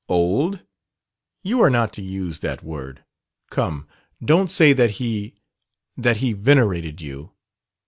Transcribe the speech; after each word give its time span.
"'Old' 0.09 0.63
you 1.43 1.61
are 1.61 1.69
not 1.69 1.93
to 1.93 2.01
use 2.01 2.39
that 2.39 2.63
word. 2.63 3.03
Come, 3.51 3.87
don't 4.25 4.49
say 4.49 4.73
that 4.73 4.89
he 4.97 5.35
that 5.95 6.17
he 6.17 6.33
venerated 6.33 7.01
you!" 7.01 7.33